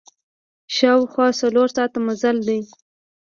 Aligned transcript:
شاوخوا 0.75 1.27
څلور 1.41 1.67
ساعته 1.75 1.99
مزل 2.07 2.37
ده. 2.47 2.57